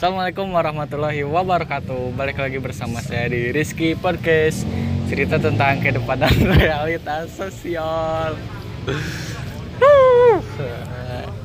Assalamualaikum 0.00 0.56
warahmatullahi 0.56 1.20
wabarakatuh 1.28 2.16
Balik 2.16 2.40
lagi 2.40 2.56
bersama 2.56 3.04
saya 3.04 3.28
di 3.28 3.52
Rizky 3.52 3.92
Podcast 3.92 4.64
Cerita 5.12 5.36
tentang 5.36 5.76
kehidupan 5.76 6.16
dan 6.16 6.32
realitas 6.56 7.28
sosial 7.36 8.32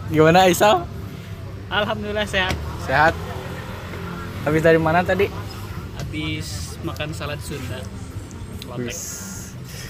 Gimana 0.08 0.48
Isal? 0.48 0.88
Alhamdulillah 1.68 2.24
sehat. 2.24 2.56
Sehat? 2.88 3.12
Habis 4.48 4.64
dari 4.64 4.80
mana 4.80 5.04
tadi? 5.04 5.28
Habis 6.00 6.80
makan 6.80 7.12
salad 7.12 7.44
Sunda. 7.44 7.84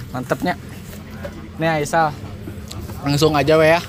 Mantepnya 0.10 0.58
Nih 1.62 1.86
Isal 1.86 2.10
Langsung 3.06 3.38
aja 3.38 3.62
we 3.62 3.78
ya 3.78 3.82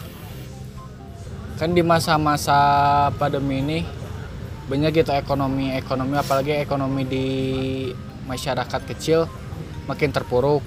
Kan 1.57 1.73
di 1.73 1.81
masa-masa 1.81 2.61
pandemi 3.17 3.65
ini 3.65 4.05
banyak 4.67 4.91
gitu 5.03 5.15
ekonomi 5.15 5.71
ekonomi 5.79 6.19
apalagi 6.19 6.59
ekonomi 6.59 7.07
di 7.07 7.27
masyarakat 8.27 8.83
kecil 8.95 9.31
makin 9.87 10.11
terpuruk. 10.11 10.63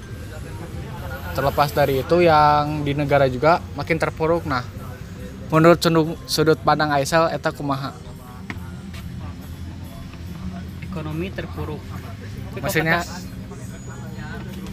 Terlepas 1.36 1.70
dari 1.70 2.00
itu 2.02 2.24
yang 2.24 2.82
di 2.82 2.96
negara 2.96 3.28
juga 3.28 3.60
makin 3.76 4.00
terpuruk. 4.00 4.48
Nah 4.48 4.64
menurut 5.52 5.78
sudut, 6.24 6.58
pandang 6.64 6.90
Aisel 6.96 7.28
eta 7.28 7.52
kumaha? 7.52 7.92
Ekonomi 10.90 11.28
terpuruk. 11.30 11.82
Maksudnya- 12.56 13.04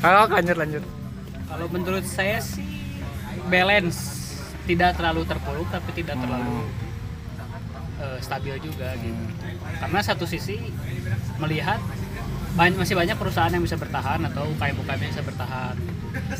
kalau 0.01 0.25
lanjut 0.31 0.57
lanjut. 0.57 0.83
Kalau 1.47 1.65
menurut 1.71 2.05
saya 2.07 2.39
sih 2.39 3.01
balance, 3.51 3.99
tidak 4.67 4.95
terlalu 4.99 5.23
terpuruk 5.27 5.67
tapi 5.71 5.89
tidak 5.95 6.15
terlalu 6.19 6.86
eh, 7.97 8.19
stabil 8.19 8.55
juga 8.59 8.93
gitu. 8.97 9.23
Karena 9.77 9.99
satu 10.01 10.25
sisi 10.25 10.57
melihat 11.37 11.79
banyak, 12.57 12.77
masih 12.81 12.97
banyak 12.97 13.17
perusahaan 13.17 13.53
yang 13.53 13.61
bisa 13.61 13.77
bertahan 13.77 14.17
atau 14.25 14.49
UKM-UKM 14.57 14.99
yang 14.99 15.11
bisa 15.13 15.25
bertahan. 15.25 15.75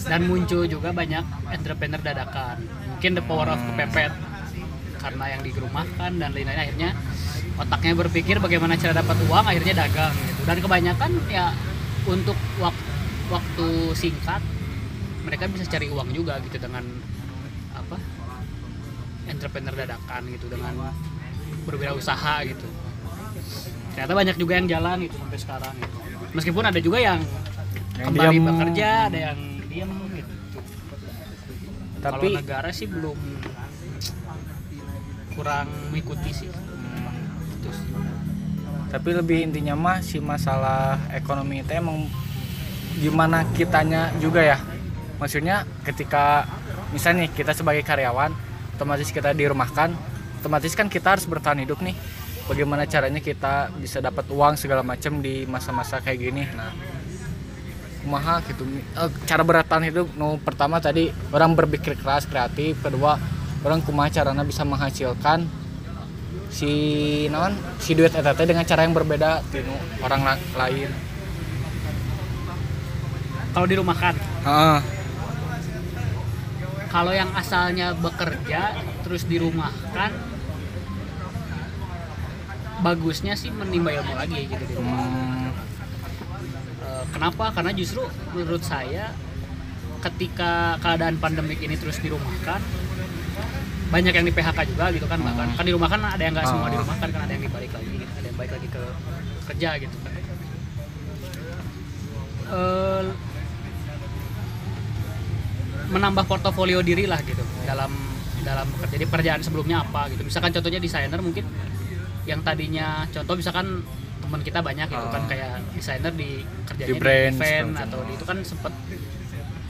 Dan 0.09 0.25
muncul 0.25 0.65
juga 0.65 0.89
banyak 0.89 1.21
entrepreneur 1.53 2.01
dadakan. 2.01 2.65
Mungkin 2.97 3.11
the 3.13 3.23
power 3.23 3.53
of 3.53 3.61
kepepet. 3.61 4.09
Karena 4.97 5.25
yang 5.37 5.41
dirumahkan 5.45 6.11
dan 6.17 6.29
lain-lain. 6.33 6.57
Akhirnya 6.57 6.89
otaknya 7.57 7.93
berpikir 7.93 8.41
bagaimana 8.41 8.73
cara 8.77 8.97
dapat 8.97 9.17
uang 9.29 9.45
akhirnya 9.45 9.85
dagang 9.85 10.13
gitu. 10.25 10.41
Dan 10.49 10.57
kebanyakan 10.57 11.11
ya 11.29 11.53
untuk 12.09 12.37
wak- 12.57 12.85
waktu 13.29 13.67
singkat 13.93 14.41
mereka 15.27 15.45
bisa 15.51 15.67
cari 15.67 15.91
uang 15.91 16.15
juga 16.15 16.39
gitu 16.39 16.55
dengan 16.55 16.87
apa 17.75 17.99
entrepreneur 19.27 19.75
dadakan 19.75 20.21
gitu 20.31 20.47
dengan 20.47 20.71
berwirausaha 21.67 22.35
gitu 22.47 22.67
ternyata 23.91 24.13
banyak 24.15 24.35
juga 24.39 24.53
yang 24.55 24.67
jalan 24.69 24.97
gitu 25.03 25.15
sampai 25.19 25.39
sekarang 25.41 25.73
gitu. 25.75 25.97
meskipun 26.31 26.63
ada 26.63 26.79
juga 26.79 26.97
yang, 26.97 27.19
Yang 27.97 28.05
kembali 28.07 28.37
diam. 28.37 28.45
bekerja 28.47 28.89
ada 29.11 29.17
yang 29.31 29.39
diam 29.67 29.91
gitu 30.15 30.33
tapi 31.97 32.27
kalau 32.29 32.39
negara 32.39 32.69
sih 32.71 32.87
belum 32.87 33.17
kurang 35.35 35.67
mengikuti 35.91 36.31
sih 36.33 36.49
Gitu 36.49 37.69
sih. 37.73 37.89
tapi 38.87 39.09
lebih 39.11 39.49
intinya 39.51 39.75
mah 39.75 39.97
si 39.99 40.17
masalah 40.17 40.97
ekonomi 41.11 41.61
itu 41.61 41.73
emang 41.73 42.07
gimana 42.97 43.45
kitanya 43.53 44.09
juga 44.17 44.41
ya 44.41 44.57
maksudnya 45.17 45.65
ketika 45.83 46.45
misalnya 46.93 47.27
nih, 47.27 47.31
kita 47.33 47.51
sebagai 47.51 47.83
karyawan 47.83 48.31
otomatis 48.77 49.09
kita 49.09 49.33
dirumahkan 49.33 49.91
otomatis 50.37 50.73
kan 50.73 50.87
kita 50.87 51.17
harus 51.17 51.25
bertahan 51.25 51.59
hidup 51.59 51.81
nih. 51.81 51.97
Bagaimana 52.47 52.87
caranya 52.87 53.19
kita 53.19 53.73
bisa 53.75 53.99
dapat 53.99 54.23
uang 54.31 54.55
segala 54.55 54.79
macam 54.79 55.19
di 55.19 55.43
masa-masa 55.43 55.99
kayak 55.99 56.19
gini? 56.21 56.43
Nah 56.55 56.71
kumaha 58.05 58.39
gitu. 58.47 58.63
Eh, 58.95 59.09
cara 59.27 59.43
bertahan 59.43 59.83
hidup 59.83 60.07
no 60.15 60.39
pertama 60.39 60.79
tadi 60.79 61.11
orang 61.33 61.51
berpikir 61.51 61.99
keras 61.99 62.23
kreatif. 62.23 62.79
Kedua 62.79 63.19
orang 63.67 63.83
kumaha 63.83 64.07
caranya 64.07 64.47
bisa 64.47 64.63
menghasilkan 64.63 65.43
si 66.47 66.71
naon 67.27 67.51
si 67.83 67.91
duit 67.91 68.15
eta 68.15 68.31
teh 68.31 68.47
dengan 68.47 68.63
cara 68.63 68.87
yang 68.87 68.95
berbeda 68.95 69.43
tinu 69.51 69.75
orang 69.99 70.23
la- 70.23 70.45
lain. 70.55 70.87
kalau 73.51 73.67
dirumahkan? 73.67 74.13
Heeh. 74.45 74.79
kalau 76.87 77.11
yang 77.11 77.27
asalnya 77.35 77.91
bekerja 77.91 78.71
terus 79.07 79.23
dirumahkan 79.23 80.11
bagusnya 82.79 83.33
sih 83.33 83.49
menimba 83.49 83.89
ilmu 83.89 84.13
lagi 84.13 84.45
gitu 84.45 84.63
di 84.63 84.75
rumah 84.75 84.99
Hmm, 86.87 87.03
kenapa 87.09 87.51
karena 87.51 87.71
justru 87.71 88.03
menurut 88.31 88.61
saya 88.61 89.11
ketika 89.99 90.75
keadaan 90.77 91.17
pandemik 91.17 91.57
ini 91.57 91.75
terus 91.75 91.97
dirumahkan 91.97 92.59
banyak 93.87 94.11
yang 94.11 94.23
di 94.23 94.31
PHK 94.31 94.59
juga 94.67 94.91
gitu 94.91 95.03
kan 95.03 95.19
bahkan 95.19 95.47
kan 95.51 95.63
di 95.63 95.71
rumah 95.71 95.87
kan 95.87 96.03
ada 96.03 96.19
yang 96.19 96.35
nggak 96.35 96.43
semua 96.45 96.67
Oh. 96.67 96.71
di 96.71 96.77
rumah 96.77 96.95
kan 96.95 97.07
kan 97.07 97.21
ada 97.23 97.31
yang 97.31 97.43
dibalik 97.43 97.71
lagi 97.71 97.87
gitu. 97.93 98.11
ada 98.13 98.25
yang 98.27 98.35
balik 98.35 98.51
lagi 98.51 98.67
ke 98.67 98.83
kerja 99.47 99.69
gitu 99.79 99.97
kan 99.97 100.11
Eh, 102.47 103.03
menambah 105.87 106.23
portofolio 106.23 106.79
diri 106.79 107.03
lah 107.03 107.19
gitu 107.19 107.43
dalam 107.63 107.91
dalam 108.47 108.65
bekerja. 108.71 108.95
Jadi 108.95 109.05
pekerjaan 109.05 109.41
sebelumnya 109.43 109.83
apa 109.83 110.07
gitu. 110.07 110.23
Misalkan 110.23 110.55
contohnya 110.55 110.79
desainer 110.79 111.19
mungkin 111.19 111.43
yang 112.23 112.39
tadinya 112.43 113.03
contoh 113.07 113.35
misalkan 113.35 113.83
teman 114.19 114.41
kita 114.43 114.59
banyak 114.59 114.87
gitu 114.87 115.07
kan 115.07 115.23
Oh. 115.23 115.27
kayak 115.27 115.51
desainer 115.71 116.11
di 116.11 116.43
kerjanya 116.63 116.87
Di 116.87 116.95
di, 116.95 116.99
brand, 116.99 117.33
event 117.33 117.71
atau 117.79 117.99
di 118.03 118.11
itu 118.15 118.23
kan 118.23 118.37
sempet 118.43 118.73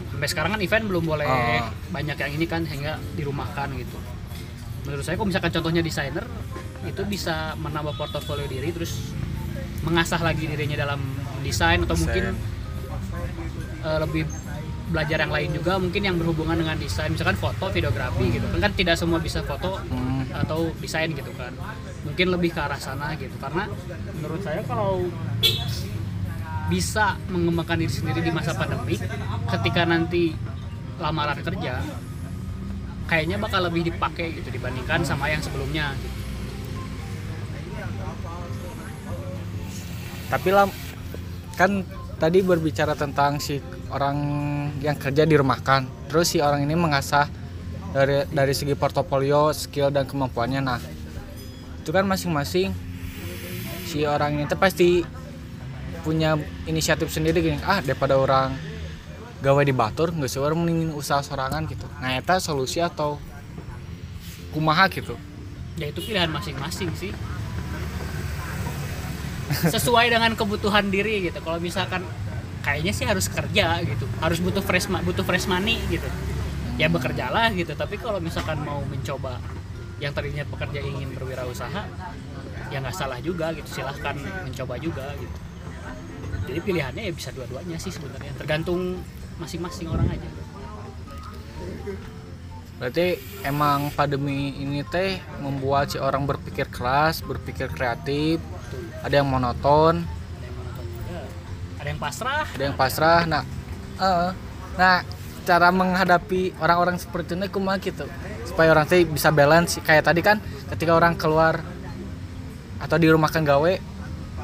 sampai 0.10 0.28
sekarang 0.28 0.52
kan 0.58 0.62
event 0.62 0.86
belum 0.90 1.04
boleh 1.06 1.30
Oh. 1.30 1.70
banyak 1.94 2.18
yang 2.18 2.32
ini 2.34 2.46
kan 2.46 2.66
sehingga 2.66 2.98
dirumahkan 3.14 3.70
gitu. 3.78 3.98
Menurut 4.86 5.04
saya 5.06 5.14
kalau 5.14 5.30
misalkan 5.30 5.52
contohnya 5.54 5.86
desainer 5.86 6.26
itu 6.82 7.02
bisa 7.06 7.54
menambah 7.58 7.94
portofolio 7.94 8.48
diri 8.48 8.72
terus 8.72 9.14
mengasah 9.86 10.18
lagi 10.18 10.50
dirinya 10.50 10.78
dalam 10.80 10.98
desain 11.44 11.78
atau 11.80 11.94
mungkin 11.94 12.34
eh, 13.78 13.98
lebih 14.02 14.24
belajar 14.88 15.20
yang 15.20 15.34
lain 15.34 15.50
juga 15.52 15.76
mungkin 15.76 16.00
yang 16.00 16.16
berhubungan 16.16 16.56
dengan 16.56 16.80
desain 16.80 17.12
misalkan 17.12 17.36
foto 17.36 17.68
videografi 17.68 18.24
gitu 18.32 18.48
kan 18.56 18.60
kan 18.68 18.74
tidak 18.74 18.96
semua 18.96 19.20
bisa 19.20 19.44
foto 19.44 19.84
Hmm. 19.88 20.24
atau 20.32 20.72
desain 20.80 21.12
gitu 21.12 21.32
kan 21.36 21.52
mungkin 22.08 22.28
lebih 22.32 22.56
ke 22.56 22.60
arah 22.60 22.80
sana 22.80 23.16
gitu 23.20 23.36
karena 23.40 23.68
menurut 24.16 24.42
saya 24.44 24.64
kalau 24.64 25.08
bisa 26.68 27.16
mengembangkan 27.32 27.80
diri 27.80 27.92
sendiri 27.92 28.20
di 28.24 28.32
masa 28.32 28.52
pandemi 28.56 29.00
ketika 29.48 29.88
nanti 29.88 30.36
lamaran 31.00 31.40
kerja 31.40 31.80
kayaknya 33.08 33.40
bakal 33.40 33.64
lebih 33.64 33.88
dipakai 33.88 34.36
gitu 34.36 34.52
dibandingkan 34.52 35.00
sama 35.08 35.32
yang 35.32 35.40
sebelumnya 35.40 35.96
gitu. 35.96 36.16
Tapi 40.28 40.50
lah 40.52 40.68
kan 41.56 41.88
tadi 42.20 42.44
berbicara 42.44 43.00
tentang 43.00 43.40
si 43.40 43.64
orang 43.92 44.18
yang 44.84 44.96
kerja 45.00 45.24
dirumahkan. 45.24 45.88
Terus 46.12 46.36
si 46.36 46.38
orang 46.44 46.64
ini 46.64 46.76
mengasah 46.76 47.28
dari 47.92 48.28
dari 48.30 48.54
segi 48.54 48.76
portofolio, 48.76 49.52
skill 49.56 49.92
dan 49.92 50.06
kemampuannya. 50.08 50.62
Nah, 50.64 50.80
itu 51.82 51.90
kan 51.90 52.04
masing-masing 52.04 52.72
si 53.88 54.04
orang 54.04 54.40
ini 54.40 54.46
pasti 54.60 55.04
punya 56.04 56.36
inisiatif 56.68 57.12
sendiri 57.12 57.40
gini. 57.40 57.60
Ah, 57.64 57.80
daripada 57.80 58.20
orang 58.20 58.56
gawe 59.40 59.62
di 59.62 59.76
batur 59.76 60.12
nggak 60.12 60.30
sih 60.30 60.42
orang 60.42 60.66
mending 60.66 60.92
usaha 60.96 61.22
sorangan 61.24 61.68
gitu. 61.70 61.86
Nah, 62.02 62.18
itu 62.18 62.36
solusi 62.42 62.82
atau 62.84 63.22
kumaha 64.58 64.90
gitu. 64.90 65.14
ya 65.78 65.94
itu 65.94 66.02
pilihan 66.02 66.34
masing-masing 66.34 66.90
sih 66.98 67.14
sesuai 69.74 70.10
dengan 70.10 70.34
kebutuhan 70.34 70.90
diri 70.90 71.30
gitu 71.30 71.38
kalau 71.46 71.62
misalkan 71.62 72.02
kayaknya 72.68 72.92
sih 72.92 73.08
harus 73.08 73.32
kerja 73.32 73.80
gitu. 73.88 74.04
Harus 74.20 74.44
butuh 74.44 74.60
fresh 74.60 74.92
butuh 74.92 75.24
fresh 75.24 75.48
money 75.48 75.80
gitu. 75.88 76.04
Ya 76.76 76.92
bekerjalah 76.92 77.56
gitu. 77.56 77.72
Tapi 77.72 77.96
kalau 77.96 78.20
misalkan 78.20 78.60
mau 78.68 78.84
mencoba 78.84 79.40
yang 80.04 80.12
tadinya 80.12 80.44
pekerja 80.44 80.84
ingin 80.84 81.16
berwirausaha 81.16 81.88
ya 82.68 82.78
nggak 82.84 82.92
salah 82.92 83.24
juga 83.24 83.56
gitu. 83.56 83.80
Silahkan 83.80 84.20
mencoba 84.20 84.76
juga 84.84 85.16
gitu. 85.16 85.38
Jadi 86.52 86.60
pilihannya 86.60 87.08
ya 87.08 87.14
bisa 87.16 87.32
dua-duanya 87.32 87.80
sih 87.80 87.96
sebenarnya. 87.96 88.36
Tergantung 88.36 89.00
masing-masing 89.40 89.88
orang 89.88 90.12
aja. 90.12 90.30
Berarti 92.78 93.18
emang 93.42 93.90
pandemi 93.96 94.54
ini 94.60 94.86
teh 94.86 95.18
membuat 95.42 95.90
si 95.90 95.98
orang 95.98 96.30
berpikir 96.30 96.70
keras, 96.70 97.26
berpikir 97.26 97.74
kreatif, 97.74 98.38
ada 99.02 99.18
yang 99.18 99.26
monoton, 99.26 100.06
ada 101.78 101.88
yang 101.88 102.02
pasrah? 102.02 102.46
Ada 102.54 102.64
yang 102.64 102.78
pasrah. 102.78 103.22
Nah, 103.30 103.44
eh, 104.02 104.30
nah 104.78 104.96
cara 105.48 105.72
menghadapi 105.72 106.60
orang-orang 106.60 107.00
seperti 107.00 107.40
ini 107.40 107.48
kumaha 107.48 107.80
gitu. 107.80 108.04
Supaya 108.44 108.74
orang 108.76 108.90
teh 108.90 109.08
bisa 109.08 109.32
balance 109.32 109.80
kayak 109.80 110.04
tadi 110.04 110.20
kan 110.20 110.44
ketika 110.76 110.92
orang 110.92 111.16
keluar 111.16 111.64
atau 112.78 112.98
dirumahkan 113.00 113.42
gawe 113.42 113.74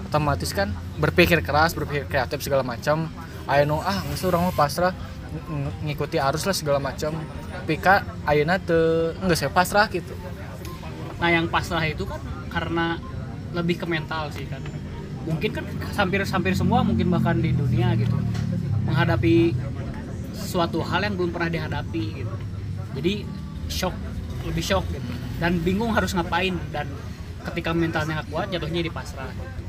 otomatis 0.10 0.54
kan 0.54 0.74
berpikir 0.98 1.42
keras 1.42 1.74
berpikir 1.74 2.08
kreatif 2.08 2.40
segala 2.46 2.64
macam. 2.64 3.10
Ayo 3.44 3.68
ah 3.84 4.00
nggak 4.08 4.24
orang 4.30 4.48
mah 4.48 4.56
pasrah 4.56 4.94
ng- 5.34 5.68
ng- 5.68 5.78
ngikuti 5.90 6.22
arus 6.22 6.48
lah 6.48 6.56
segala 6.56 6.80
macam. 6.80 7.12
Tapi 7.66 7.76
kak 7.76 8.30
ayeuna 8.30 8.56
teu 8.62 9.12
nggak 9.20 9.38
saya 9.38 9.52
pasrah 9.52 9.92
gitu. 9.92 10.16
Nah 11.20 11.30
yang 11.34 11.52
pasrah 11.52 11.84
itu 11.84 12.08
kan 12.08 12.22
karena 12.48 13.02
lebih 13.52 13.84
ke 13.84 13.86
mental 13.86 14.32
sih 14.32 14.48
kan 14.48 14.64
mungkin 15.24 15.50
kan 15.56 15.66
hampir 15.96 16.20
hampir 16.28 16.54
semua 16.56 16.84
mungkin 16.84 17.08
bahkan 17.08 17.40
di 17.40 17.56
dunia 17.56 17.96
gitu 17.96 18.16
menghadapi 18.84 19.56
suatu 20.36 20.84
hal 20.84 21.08
yang 21.08 21.16
belum 21.16 21.32
pernah 21.32 21.50
dihadapi 21.50 22.06
gitu. 22.22 22.36
Jadi 23.00 23.14
shock 23.72 23.96
lebih 24.46 24.62
shock 24.62 24.86
gitu. 24.92 25.08
Dan 25.40 25.64
bingung 25.64 25.96
harus 25.96 26.14
ngapain 26.14 26.54
dan 26.70 26.86
ketika 27.50 27.72
mentalnya 27.74 28.22
nggak 28.22 28.30
kuat 28.30 28.48
jatuhnya 28.52 28.84
di 28.84 28.92
pasrah 28.92 29.32
gitu. 29.32 29.62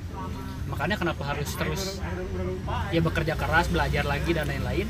makanya 0.65 0.97
kenapa 0.99 1.23
harus 1.29 1.55
terus 1.55 2.03
ya 2.91 2.99
bekerja 2.99 3.39
keras 3.39 3.71
belajar 3.71 4.03
lagi 4.03 4.35
dan 4.35 4.49
lain-lain. 4.51 4.89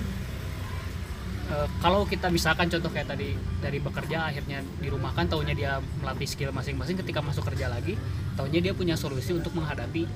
Eh, 1.45 1.69
kalau 1.85 2.09
kita 2.09 2.33
misalkan 2.33 2.73
contoh 2.73 2.89
kayak 2.89 3.13
tadi 3.13 3.37
dari 3.61 3.77
bekerja 3.77 4.33
akhirnya 4.33 4.65
dirumahkan 4.81 5.29
taunya 5.29 5.53
dia 5.53 5.73
melatih 6.01 6.25
skill 6.25 6.57
masing-masing 6.57 6.97
ketika 7.05 7.21
masuk 7.21 7.45
kerja 7.53 7.69
lagi 7.69 8.01
taunya 8.33 8.65
dia 8.65 8.73
punya 8.73 8.97
solusi 8.97 9.37
untuk 9.37 9.53
menghadapi 9.53 10.09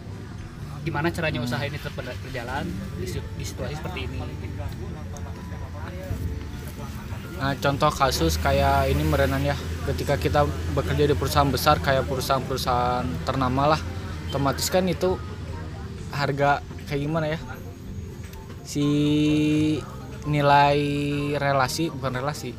gimana 0.88 1.12
caranya 1.12 1.44
usaha 1.44 1.61
ini 1.69 1.76
tetap 1.76 1.93
ber- 2.00 2.17
berjalan 2.25 2.64
di, 2.96 3.06
di 3.12 3.44
situasi 3.44 3.76
seperti 3.76 4.08
ini 4.08 4.19
Nah, 7.38 7.55
contoh 7.55 7.87
kasus 7.94 8.35
kayak 8.35 8.90
ini 8.90 9.06
merenan 9.06 9.38
ya, 9.38 9.55
ketika 9.87 10.19
kita 10.19 10.43
bekerja 10.75 11.06
di 11.06 11.14
perusahaan 11.14 11.46
besar 11.46 11.79
kayak 11.79 12.11
perusahaan-perusahaan 12.11 13.06
ternama 13.23 13.79
lah, 13.79 13.81
otomatis 14.26 14.67
kan 14.75 14.82
itu 14.90 15.14
harga 16.11 16.58
kayak 16.90 17.00
gimana 17.06 17.31
ya? 17.31 17.38
Si 18.67 18.87
nilai 20.26 20.82
relasi 21.38 21.94
bukan 21.94 22.19
relasi. 22.19 22.58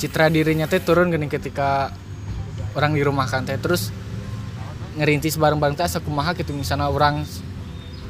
Citra 0.00 0.32
dirinya 0.32 0.64
teh 0.64 0.80
turun 0.80 1.12
gini 1.12 1.28
ketika 1.28 1.92
orang 2.72 2.96
dirumahkan 2.96 3.44
teh 3.44 3.60
terus 3.60 3.92
ngerintis 4.98 5.38
bareng-bareng 5.38 5.78
teh 5.78 5.86
asa 5.86 6.02
kumaha 6.02 6.34
gitu 6.34 6.50
misalnya 6.50 6.90
orang 6.90 7.22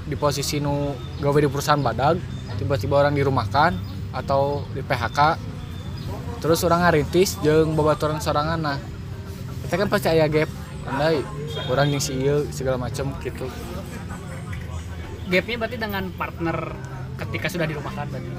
di 0.09 0.17
posisi 0.17 0.57
nu 0.57 0.97
gawe 1.21 1.37
di 1.37 1.49
perusahaan 1.53 1.79
badag 1.85 2.17
tiba-tiba 2.57 2.97
orang 2.97 3.13
dirumahkan 3.13 3.77
atau 4.17 4.65
di 4.73 4.81
PHK 4.81 5.21
terus 6.41 6.65
orang 6.65 6.89
ngarintis 6.89 7.37
jeung 7.45 7.77
babaturan 7.77 8.25
sorangan 8.25 8.57
nah 8.57 8.79
kita 9.69 9.85
kan 9.85 9.89
pasti 9.93 10.09
aya 10.09 10.25
gap 10.33 10.49
andai 10.89 11.21
orang 11.69 11.93
yang 11.93 12.01
si 12.01 12.17
ieu 12.17 12.49
segala 12.49 12.81
macam 12.81 13.13
gitu 13.21 13.45
gapnya 15.29 15.57
berarti 15.61 15.77
dengan 15.77 16.09
partner 16.17 16.57
ketika 17.21 17.47
sudah 17.53 17.67
dirumahkan 17.69 18.09
berarti? 18.09 18.31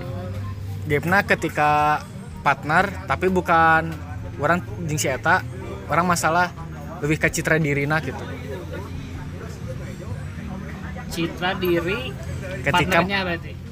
Gapna 0.89 1.21
ketika 1.21 2.01
partner 2.41 2.89
tapi 3.05 3.29
bukan 3.29 3.93
orang 4.41 4.65
jeung 4.89 4.97
si 4.97 5.05
eta 5.05 5.45
orang 5.85 6.09
masalah 6.09 6.49
lebih 7.05 7.21
ke 7.21 7.29
citra 7.29 7.61
dirina 7.61 8.01
gitu 8.01 8.38
citra 11.09 11.51
diri 11.55 12.13
Ketika- 12.61 13.01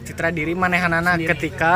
citra 0.04 0.30
diri 0.30 0.54
manehanana 0.54 1.16
Sendiri. 1.16 1.30
ketika 1.30 1.72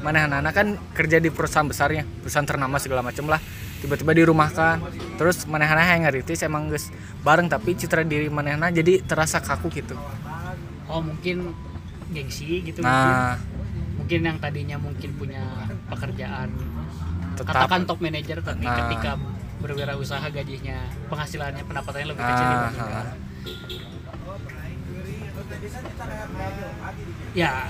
manehanana 0.00 0.50
kan 0.50 0.76
kerja 0.92 1.16
di 1.16 1.28
perusahaan 1.28 1.64
besarnya 1.64 2.04
perusahaan 2.20 2.44
ternama 2.44 2.76
segala 2.76 3.00
macam 3.00 3.26
lah. 3.26 3.40
Tiba-tiba 3.78 4.16
dirumahkan. 4.16 4.80
Terus 5.14 5.44
manehana 5.44 5.84
yang 5.84 6.08
ngeritis 6.08 6.40
emang 6.42 6.68
geus 6.68 6.88
bareng 7.20 7.46
tapi 7.46 7.76
citra 7.76 8.00
diri 8.00 8.28
manehana 8.28 8.68
jadi 8.68 9.00
terasa 9.00 9.38
kaku 9.38 9.68
gitu. 9.70 9.92
Oh 10.86 11.00
mungkin 11.00 11.52
gengsi 12.10 12.60
gitu 12.62 12.80
nah. 12.80 13.36
mungkin? 13.36 13.52
Mungkin 13.94 14.20
yang 14.22 14.38
tadinya 14.38 14.76
mungkin 14.76 15.10
punya 15.14 15.40
pekerjaan 15.86 16.48
tetap. 17.34 17.52
katakan 17.56 17.84
top 17.84 18.00
manager 18.00 18.40
tapi 18.40 18.62
Nah. 18.62 18.76
ketika 18.84 19.16
berwirausaha 19.58 20.28
gajinya 20.28 20.76
penghasilannya 21.08 21.64
pendapatannya 21.64 22.06
lebih 22.06 22.20
kecil 22.22 22.44
Ah, 22.44 22.52
dibandingkan. 22.68 22.88
ah. 22.94 23.06
Ya 27.34 27.66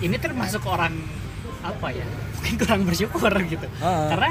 ini 0.00 0.16
termasuk 0.16 0.62
orang 0.64 0.94
apa 1.60 1.88
ya 1.90 2.06
mungkin 2.34 2.54
kurang 2.56 2.80
bersyukur 2.84 3.30
gitu 3.44 3.66
Ah. 3.78 4.08
karena 4.08 4.30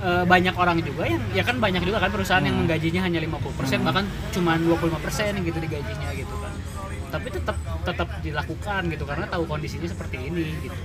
eh, 0.00 0.24
banyak 0.24 0.54
orang 0.54 0.80
juga 0.80 1.04
yang 1.04 1.22
ya 1.30 1.42
kan 1.42 1.56
banyak 1.56 1.82
juga 1.82 1.98
kan 1.98 2.10
perusahaan 2.10 2.40
yang 2.40 2.56
Hmm. 2.56 2.66
menggajinya 2.66 3.00
hanya 3.02 3.20
50% 3.20 3.78
Hmm. 3.78 3.86
bahkan 3.86 4.04
cuma 4.30 4.56
25% 4.56 5.38
gitu 5.40 5.58
digajinya 5.58 6.10
gitu 6.12 6.34
kan 6.34 6.52
tapi 7.10 7.26
tetap 7.28 7.56
tetap 7.82 8.08
dilakukan 8.22 8.82
gitu 8.86 9.02
karena 9.02 9.26
tahu 9.26 9.42
kondisinya 9.44 9.86
seperti 9.86 10.30
ini 10.30 10.46
gitu 10.62 10.78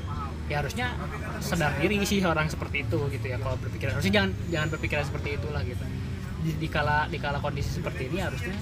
ya 0.46 0.62
harusnya 0.62 0.94
sadar 1.40 1.74
diri 1.78 2.02
sih 2.02 2.22
orang 2.22 2.50
seperti 2.50 2.82
itu 2.82 2.98
gitu 3.10 3.26
ya 3.26 3.38
kalau 3.38 3.58
berpikir 3.58 3.90
harusnya 3.90 4.14
jangan 4.16 4.32
jangan 4.48 4.68
berpikiran 4.70 5.04
seperti 5.06 5.30
itulah 5.38 5.62
gitu 5.62 5.86
di, 6.46 6.52
di 6.62 6.68
kala 6.70 7.10
di 7.10 7.18
kala 7.18 7.42
kondisi 7.42 7.82
seperti 7.82 8.06
ini 8.14 8.22
harusnya 8.22 8.54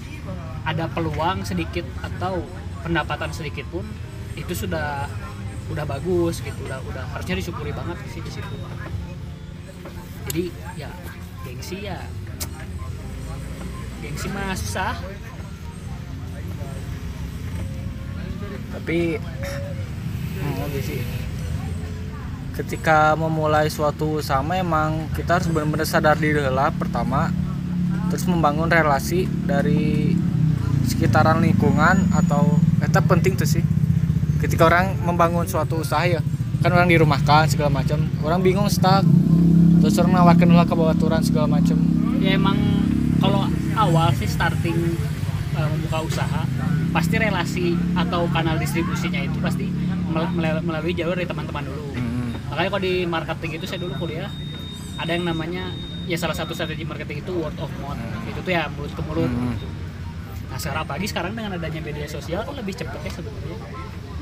ada 0.64 0.88
peluang 0.88 1.44
sedikit 1.44 1.84
atau 2.00 2.40
pendapatan 2.80 3.28
sedikit 3.36 3.68
pun 3.68 3.84
itu 4.34 4.56
sudah 4.56 5.04
udah 5.68 5.84
bagus 5.84 6.40
gitu 6.40 6.56
udah 6.64 6.80
udah 6.88 7.04
harusnya 7.12 7.36
disyukuri 7.36 7.76
banget 7.76 8.00
sih 8.08 8.24
di 8.24 8.32
situ. 8.32 8.56
Jadi 10.32 10.44
ya 10.80 10.88
gengsi 11.44 11.84
ya 11.84 12.00
gengsi 14.00 14.26
mah 14.32 14.56
susah. 14.56 14.96
Tapi 18.72 19.20
hmm, 20.40 20.80
sih. 20.80 21.04
Ketika 22.54 23.18
memulai 23.18 23.66
suatu 23.66 24.22
usaha 24.22 24.38
emang 24.54 25.10
kita 25.10 25.42
harus 25.42 25.50
benar-benar 25.50 25.90
sadar 25.90 26.14
diri 26.14 26.38
lah 26.38 26.70
pertama 26.70 27.43
terus 28.14 28.30
membangun 28.30 28.70
relasi 28.70 29.26
dari 29.42 30.14
sekitaran 30.86 31.42
lingkungan 31.42 32.14
atau 32.14 32.62
itu 32.78 33.00
penting 33.10 33.34
tuh 33.34 33.42
sih. 33.42 33.66
Ketika 34.38 34.70
orang 34.70 34.94
membangun 35.02 35.42
suatu 35.50 35.82
usaha 35.82 36.06
ya 36.06 36.22
kan 36.62 36.70
orang 36.70 36.86
dirumahkan 36.86 37.50
segala 37.50 37.74
macam. 37.74 38.06
Orang 38.22 38.38
bingung 38.46 38.70
stuck. 38.70 39.02
Terus 39.82 39.98
orang 39.98 40.14
nawarkan 40.14 40.54
lah 40.54 40.62
ke 40.62 40.78
bawah 40.78 40.94
turun 40.94 41.26
segala 41.26 41.58
macam. 41.58 41.74
Ya 42.22 42.38
emang 42.38 42.54
kalau 43.18 43.50
awal 43.74 44.14
sih 44.14 44.30
starting 44.30 44.94
uh, 45.58 45.66
membuka 45.74 46.06
usaha 46.06 46.46
pasti 46.94 47.18
relasi 47.18 47.74
atau 47.98 48.30
kanal 48.30 48.62
distribusinya 48.62 49.26
itu 49.26 49.42
pasti 49.42 49.66
mel- 50.06 50.30
mel- 50.38 50.62
melalui 50.62 50.94
jalur 50.94 51.18
dari 51.18 51.26
teman-teman 51.26 51.66
dulu. 51.66 51.98
Makanya 52.54 52.68
kalau 52.70 52.82
di 52.86 52.94
marketing 53.10 53.50
itu 53.58 53.66
saya 53.66 53.82
dulu 53.82 54.06
kuliah 54.06 54.30
ada 55.02 55.10
yang 55.10 55.26
namanya 55.26 55.74
ya 56.04 56.16
salah 56.20 56.36
satu 56.36 56.52
strategi 56.52 56.84
marketing 56.84 57.24
itu 57.24 57.32
word 57.32 57.56
of 57.60 57.72
mouth. 57.80 57.98
Itu 58.28 58.40
tuh 58.44 58.52
ya 58.52 58.68
mulut 58.72 58.92
ke 58.92 59.02
mulut. 59.04 59.30
Hmm. 59.30 59.56
nah 60.44 60.60
sekarang 60.60 60.86
apalagi 60.86 61.06
sekarang 61.10 61.32
dengan 61.34 61.58
adanya 61.58 61.82
media 61.82 62.06
sosial 62.06 62.46
kan 62.46 62.54
lebih 62.54 62.76
cepet 62.76 63.00
ya 63.00 63.10
sebenarnya. 63.10 63.58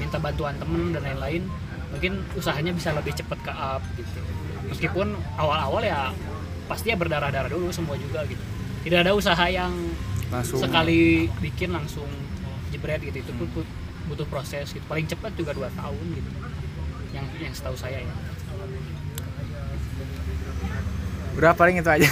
Minta 0.00 0.16
bantuan 0.16 0.54
temen 0.56 0.94
dan 0.94 1.02
lain-lain. 1.04 1.42
Mungkin 1.92 2.12
usahanya 2.38 2.72
bisa 2.72 2.94
lebih 2.96 3.12
cepet 3.12 3.38
ke 3.44 3.52
up 3.52 3.84
gitu. 4.00 4.20
Meskipun 4.72 5.12
awal-awal 5.36 5.84
ya 5.84 6.14
pasti 6.70 6.88
ya 6.88 6.96
berdarah-darah 6.96 7.52
dulu 7.52 7.68
semua 7.68 8.00
juga 8.00 8.24
gitu. 8.24 8.40
Tidak 8.88 8.98
ada 9.04 9.12
usaha 9.12 9.44
yang 9.50 9.70
langsung. 10.32 10.58
sekali 10.58 11.28
bikin 11.44 11.74
langsung 11.74 12.08
jebret 12.72 13.04
gitu. 13.04 13.20
Itu 13.20 13.32
pun 13.36 13.66
butuh 14.08 14.24
proses 14.30 14.72
gitu. 14.72 14.84
Paling 14.88 15.04
cepat 15.04 15.36
juga 15.36 15.52
dua 15.52 15.68
tahun 15.76 16.06
gitu. 16.16 16.30
Yang 17.12 17.26
yang 17.44 17.52
setahu 17.52 17.76
saya 17.76 18.00
ya 18.00 18.14
udah 21.36 21.52
paling 21.56 21.80
itu 21.80 21.90
aja? 21.90 22.08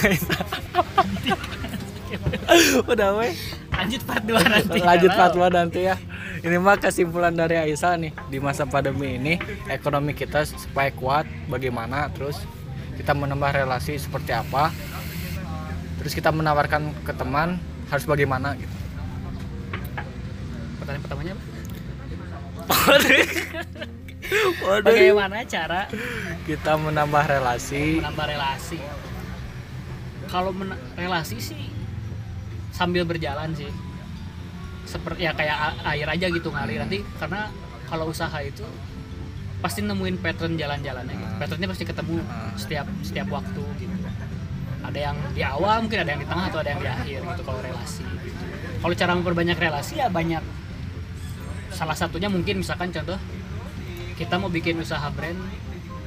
Udah 2.87 3.15
weh. 3.19 3.35
Lanjut 3.71 4.03
part 4.05 4.25
2 4.27 4.37
nanti. 4.37 4.79
Lanjut 4.83 5.11
part 5.15 5.33
dua 5.33 5.49
nanti 5.49 5.81
ya. 5.87 5.97
Ini 6.41 6.57
mah 6.57 6.77
kesimpulan 6.81 7.33
dari 7.33 7.57
Aisyah 7.57 7.95
nih. 8.00 8.12
Di 8.29 8.39
masa 8.43 8.67
pandemi 8.67 9.17
ini 9.17 9.35
ekonomi 9.71 10.12
kita 10.17 10.45
supaya 10.45 10.91
kuat 10.93 11.25
bagaimana? 11.47 12.11
Terus 12.12 12.41
kita 12.99 13.17
menambah 13.17 13.55
relasi 13.55 13.97
seperti 13.97 14.35
apa? 14.35 14.75
Terus 16.00 16.12
kita 16.17 16.33
menawarkan 16.33 16.93
ke 17.05 17.12
teman 17.12 17.61
harus 17.93 18.05
bagaimana 18.09 18.57
gitu. 18.57 18.77
Pertanyaan 20.81 21.03
pertamanya 21.05 21.33
apa? 21.37 21.45
Waduh. 22.71 23.27
bagaimana 24.89 25.37
cara? 25.45 25.81
Kita 26.49 26.73
menambah 26.81 27.25
relasi. 27.29 28.00
Menambah 28.00 28.27
relasi 28.29 28.81
kalau 30.31 30.55
relasi 30.95 31.43
sih 31.43 31.59
sambil 32.71 33.03
berjalan 33.03 33.51
sih 33.53 33.69
seperti 34.87 35.27
ya 35.27 35.35
kayak 35.35 35.83
air 35.85 36.07
aja 36.07 36.27
gitu 36.31 36.49
ngalir 36.49 36.81
nanti 36.81 37.03
karena 37.19 37.51
kalau 37.91 38.09
usaha 38.09 38.39
itu 38.41 38.65
pasti 39.61 39.85
nemuin 39.85 40.17
pattern 40.25 40.57
jalan-jalannya 40.57 41.15
gitu. 41.15 41.29
Hmm. 41.29 41.41
patternnya 41.43 41.69
pasti 41.69 41.85
ketemu 41.85 42.17
Hmm. 42.25 42.57
setiap 42.57 42.87
setiap 43.05 43.29
waktu 43.29 43.63
gitu 43.77 43.99
ada 44.81 44.99
yang 44.99 45.17
di 45.37 45.43
awal 45.45 45.85
mungkin 45.85 46.01
ada 46.01 46.11
yang 46.17 46.23
di 46.25 46.29
tengah 46.31 46.47
atau 46.49 46.59
ada 46.65 46.71
yang 46.73 46.81
di 46.81 46.89
akhir 46.89 47.21
gitu 47.21 47.43
kalau 47.45 47.61
relasi 47.61 48.03
gitu. 48.07 48.31
kalau 48.81 48.95
cara 48.97 49.13
memperbanyak 49.19 49.59
relasi 49.61 49.95
ya 50.01 50.09
banyak 50.09 50.41
salah 51.75 51.95
satunya 51.95 52.33
mungkin 52.33 52.65
misalkan 52.65 52.89
contoh 52.91 53.21
kita 54.17 54.35
mau 54.41 54.49
bikin 54.49 54.81
usaha 54.81 55.07
brand 55.13 55.37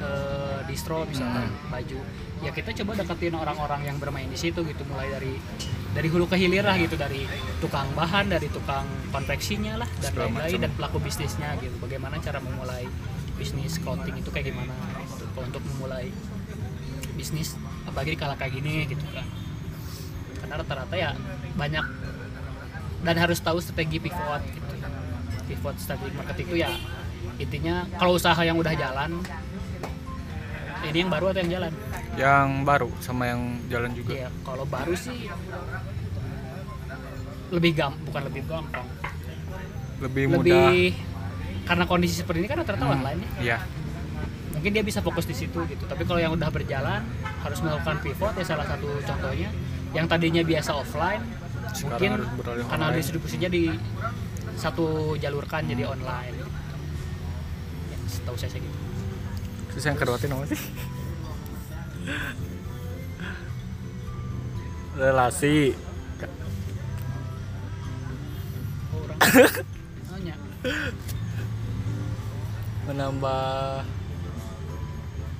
eh, 0.03 0.59
distro 0.67 1.07
misalkan 1.07 1.47
baju. 1.71 1.99
Ya 2.43 2.51
kita 2.51 2.75
coba 2.83 2.99
deketin 2.99 3.35
orang-orang 3.39 3.87
yang 3.87 3.97
bermain 4.03 4.27
di 4.27 4.35
situ 4.35 4.67
gitu 4.67 4.83
mulai 4.91 5.07
dari 5.07 5.39
dari 5.93 6.07
hulu 6.09 6.25
ke 6.27 6.35
hilir 6.35 6.65
lah 6.65 6.75
gitu 6.75 6.97
dari 6.99 7.23
tukang 7.63 7.87
bahan 7.95 8.27
dari 8.27 8.49
tukang 8.49 8.83
konveksinya 9.13 9.79
lah 9.79 9.89
dan 10.01 10.11
lain-lain 10.17 10.59
dan 10.67 10.71
pelaku 10.75 10.99
bisnisnya 10.99 11.55
gitu. 11.63 11.75
Bagaimana 11.79 12.19
cara 12.19 12.43
memulai 12.43 12.83
bisnis 13.39 13.79
clothing 13.79 14.19
itu 14.19 14.29
kayak 14.33 14.51
gimana 14.51 14.75
gitu. 15.07 15.25
Untuk 15.39 15.63
memulai 15.73 16.11
bisnis 17.15 17.55
apalagi 17.87 18.17
di 18.17 18.19
kala 18.19 18.35
kayak 18.35 18.53
gini 18.59 18.89
gitu 18.89 19.05
kan. 19.13 19.25
Karena 20.43 20.53
rata-rata 20.59 20.95
ya 20.99 21.15
banyak 21.55 21.85
dan 23.03 23.15
harus 23.19 23.39
tahu 23.39 23.63
strategi 23.63 24.03
pivot 24.03 24.43
gitu. 24.51 24.73
Pivot 25.47 25.75
strategi 25.79 26.11
marketing 26.17 26.47
itu 26.51 26.57
ya 26.59 26.71
intinya 27.41 27.87
kalau 27.97 28.19
usaha 28.19 28.37
yang 28.45 28.59
udah 28.59 28.73
jalan 28.77 29.21
ini 30.83 30.97
yang 30.99 31.11
baru 31.11 31.25
atau 31.29 31.39
yang 31.39 31.51
jalan? 31.51 31.71
Yang 32.13 32.47
baru 32.63 32.89
sama 32.99 33.23
yang 33.25 33.41
jalan 33.67 33.91
juga. 33.91 34.11
Iya, 34.13 34.29
kalau 34.41 34.65
baru 34.65 34.93
sih 34.93 35.27
lebih 37.49 37.71
gam 37.73 37.93
bukan 38.03 38.21
lebih 38.27 38.41
gampang. 38.45 38.87
Lebih 40.01 40.23
mudah. 40.27 40.41
lebih 40.41 40.97
karena 41.63 41.83
kondisi 41.85 42.15
seperti 42.17 42.43
ini 42.43 42.47
kan 42.47 42.59
rata-rata 42.59 42.83
Hmm. 42.83 42.95
online 42.97 43.19
ya. 43.21 43.29
iya. 43.39 43.57
Mungkin 44.53 44.69
dia 44.71 44.83
bisa 44.83 44.99
fokus 44.99 45.23
di 45.23 45.33
situ 45.33 45.59
gitu. 45.65 45.83
Tapi 45.85 46.03
kalau 46.03 46.19
yang 46.19 46.31
udah 46.31 46.49
berjalan 46.49 47.01
harus 47.39 47.59
melakukan 47.59 47.99
pivot 47.99 48.33
ya 48.33 48.45
salah 48.45 48.65
satu 48.65 48.89
contohnya. 49.01 49.49
Yang 49.93 50.05
tadinya 50.09 50.41
biasa 50.41 50.73
offline 50.73 51.21
Sekarang 51.71 52.25
mungkin 52.33 52.65
kanal 52.65 52.89
online. 52.89 52.97
distribusinya 52.97 53.45
di 53.47 53.69
satu 54.55 55.13
jalurkan 55.15 55.65
jadi 55.65 55.85
online. 55.85 56.33
Ya, 57.87 57.97
setahu 58.07 58.35
saya 58.35 58.57
gitu 58.57 58.69
terus 59.73 59.89
yang 59.89 59.97
kedua 59.97 60.21
itu 60.21 60.29
nama 60.29 60.45
sih? 60.45 60.61
Relasi 64.93 65.73
menambah 72.85 73.81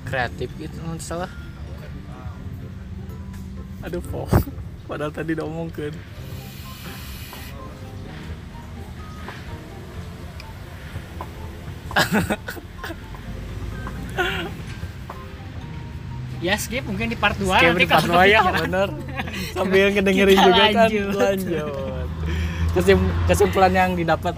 kreatif 0.04 0.50
gitu 0.58 0.74
nggak 0.82 0.98
salah. 0.98 1.30
Aduh 3.86 4.02
po 4.02 4.26
padahal 4.84 5.12
tadi 5.14 5.32
udah 5.32 5.48
omongkan 5.48 5.96
ya 16.44 16.54
skip 16.60 16.84
mungkin 16.84 17.08
di 17.08 17.16
part 17.16 17.40
2 17.40 17.48
Skip 17.48 17.72
di 17.80 17.88
part 17.88 18.04
dua 18.04 18.28
ya 18.28 18.44
bener. 18.52 18.88
Sambil 19.56 19.88
ngedengerin 19.96 20.36
juga 20.36 20.64
kan. 20.68 20.88
lanjut. 20.92 21.16
lanjut. 21.16 22.06
Kesim- 22.76 23.12
kesimpulan 23.24 23.72
yang 23.72 23.90
didapat 23.96 24.36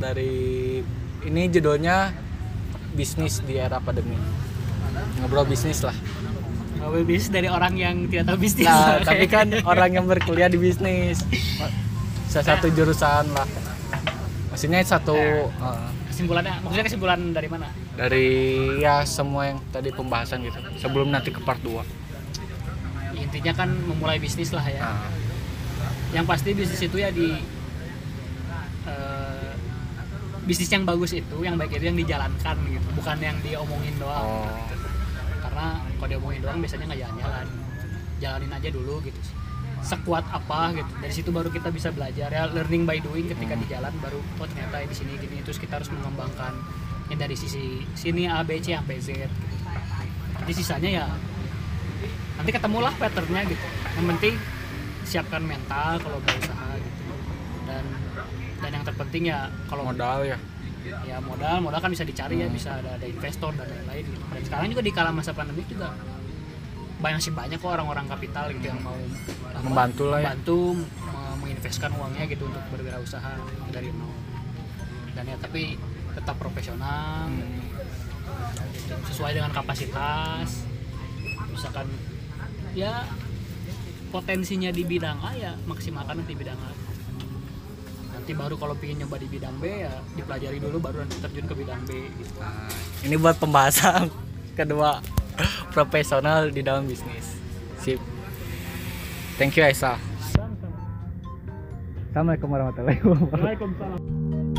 dari 0.00 0.80
ini 1.28 1.42
judulnya 1.52 2.16
bisnis 2.96 3.44
di 3.44 3.60
era 3.60 3.76
pandemi. 3.84 4.16
Ngobrol 5.20 5.44
bisnis 5.44 5.84
lah. 5.84 5.94
Ngobrol 6.80 7.04
bisnis 7.04 7.28
dari 7.28 7.48
orang 7.52 7.76
yang 7.76 8.08
tidak 8.08 8.32
tahu 8.32 8.38
bisnis. 8.40 8.66
Nah 8.66 8.96
tapi 9.08 9.28
kan 9.28 9.52
orang 9.68 9.90
yang 9.92 10.06
berkuliah 10.08 10.48
di 10.48 10.56
bisnis. 10.56 11.20
Salah 12.32 12.56
satu 12.56 12.72
jurusan 12.72 13.28
lah. 13.36 13.48
Maksudnya 14.48 14.80
satu 14.84 15.16
uh, 15.48 15.88
kesimpulannya 16.12 16.60
maksudnya 16.60 16.86
kesimpulan 16.86 17.20
dari 17.32 17.48
mana? 17.48 17.66
Dari 17.96 18.28
ya 18.78 19.00
semua 19.08 19.48
yang 19.48 19.58
tadi 19.72 19.88
pembahasan 19.88 20.44
gitu. 20.44 20.60
Sebelum 20.76 21.08
nanti 21.08 21.32
ke 21.32 21.40
part 21.40 21.58
2 21.64 22.02
intinya 23.32 23.52
kan 23.64 23.70
memulai 23.88 24.20
bisnis 24.20 24.52
lah 24.52 24.60
ya. 24.68 24.84
Nah, 24.84 25.08
yang 26.12 26.28
pasti 26.28 26.52
bisnis 26.52 26.84
itu 26.84 26.96
ya 27.00 27.08
di 27.08 27.32
eh, 28.84 29.52
bisnis 30.44 30.68
yang 30.68 30.84
bagus 30.84 31.16
itu 31.16 31.36
yang 31.40 31.56
baik 31.56 31.80
itu 31.80 31.88
yang 31.88 31.96
dijalankan 31.96 32.56
gitu. 32.68 32.88
Bukan 32.92 33.16
yang 33.24 33.36
diomongin 33.40 33.96
doang. 33.96 34.44
Oh. 34.44 34.52
Karena 35.40 35.80
kalau 35.96 36.08
diomongin 36.12 36.40
doang 36.44 36.60
biasanya 36.60 36.84
nggak 36.92 37.00
jalan-jalan. 37.08 37.46
Jalanin 38.20 38.52
aja 38.52 38.68
dulu 38.68 39.00
gitu 39.02 39.20
sih 39.24 39.41
sekuat 39.82 40.24
apa 40.30 40.72
gitu. 40.78 40.92
Dari 41.02 41.12
situ 41.12 41.30
baru 41.34 41.50
kita 41.50 41.68
bisa 41.74 41.90
belajar 41.90 42.30
ya 42.30 42.46
learning 42.48 42.86
by 42.86 43.02
doing 43.02 43.26
ketika 43.26 43.58
di 43.58 43.66
jalan 43.66 43.90
baru 43.98 44.22
oh 44.38 44.46
ternyata 44.46 44.78
di 44.86 44.94
sini 44.94 45.18
gini. 45.18 45.42
Terus 45.42 45.58
kita 45.58 45.82
harus 45.82 45.90
mengembangkan. 45.90 46.54
Yang 47.10 47.18
dari 47.18 47.36
sisi 47.36 47.64
sini 47.92 48.30
A 48.30 48.40
B 48.46 48.56
C 48.62 48.72
sampai 48.72 48.96
Z. 49.02 49.10
Gitu. 49.12 49.36
jadi 50.42 50.52
sisanya 50.58 50.90
ya 50.90 51.06
nanti 52.38 52.50
ketemulah 52.50 52.94
patternnya 52.96 53.42
gitu. 53.46 53.66
Yang 53.98 54.06
penting 54.16 54.34
siapkan 55.02 55.42
mental 55.44 55.98
kalau 56.00 56.18
berusaha 56.22 56.68
gitu. 56.78 57.02
Dan 57.66 57.84
dan 58.62 58.70
yang 58.70 58.84
terpenting 58.86 59.28
ya 59.28 59.50
kalau 59.66 59.86
modal 59.86 60.22
ya. 60.24 60.38
Ya 61.06 61.18
modal. 61.22 61.62
Modal 61.62 61.78
kan 61.78 61.90
bisa 61.90 62.02
dicari 62.02 62.42
ya 62.42 62.48
bisa 62.50 62.74
ada, 62.78 62.98
ada 62.98 63.06
investor 63.06 63.54
dan 63.54 63.66
lain-lain 63.70 64.04
gitu. 64.08 64.24
Dan 64.30 64.42
sekarang 64.46 64.66
juga 64.72 64.82
di 64.82 64.92
kala 64.94 65.10
masa 65.14 65.30
pandemi 65.30 65.62
juga 65.66 65.94
banyak 67.02 67.20
sih 67.20 67.32
banyak 67.32 67.58
kok 67.58 67.68
orang-orang 67.68 68.06
kapital 68.06 68.46
gitu 68.48 68.70
yang 68.70 68.80
mau 68.80 68.94
Membantu 69.60 70.02
lah 70.06 70.18
ya. 70.18 70.24
membantu 70.24 70.58
me- 70.78 71.36
menginvestkan 71.38 71.90
uangnya 71.92 72.24
gitu 72.24 72.46
untuk 72.46 72.62
berwirausaha 72.70 73.32
dari 73.68 73.90
nol. 73.90 74.14
Dan 75.12 75.24
ya 75.26 75.36
tapi 75.36 75.74
tetap 76.12 76.36
profesional. 76.36 77.26
Gitu, 78.72 78.94
sesuai 79.08 79.32
dengan 79.34 79.50
kapasitas. 79.50 80.62
Misalkan 81.48 81.86
ya 82.72 83.04
potensinya 84.08 84.68
di 84.68 84.82
bidang 84.82 85.18
A 85.20 85.30
ya 85.32 85.52
maksimalkan 85.62 86.22
di 86.22 86.34
bidang 86.34 86.58
A. 86.58 86.72
Nanti 88.12 88.32
baru 88.32 88.54
kalau 88.54 88.74
pengen 88.74 89.02
nyoba 89.02 89.16
di 89.16 89.26
bidang 89.26 89.58
B 89.58 89.64
ya 89.82 89.92
dipelajari 90.12 90.58
dulu 90.58 90.78
baru 90.78 91.02
nanti 91.02 91.18
terjun 91.18 91.44
ke 91.44 91.54
bidang 91.54 91.82
B 91.84 91.90
gitu. 92.14 92.38
Nah, 92.38 92.70
ini 93.02 93.14
buat 93.16 93.36
pembahasan 93.36 94.06
kedua 94.58 95.02
profesional 95.72 96.52
di 96.52 96.60
dalam 96.60 96.84
bisnis. 96.86 97.38
Sip. 97.80 97.98
Thank 99.40 99.56
you 99.58 99.64
Aisyah. 99.64 99.96
Assalamualaikum 102.12 102.48
warahmatullahi 102.52 103.00
wabarakatuh. 103.00 103.40
Waalaikumsalam. 103.40 104.51